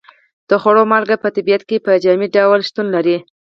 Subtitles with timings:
[0.49, 3.17] د خوړو مالګه په طبیعت کې په جامد ډول شتون لري.